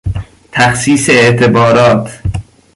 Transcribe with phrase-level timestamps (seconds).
[0.51, 2.11] تخصیص اعتبارات